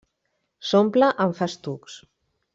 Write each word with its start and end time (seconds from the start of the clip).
S'omple 0.69 1.11
amb 1.27 1.37
festucs. 1.43 2.01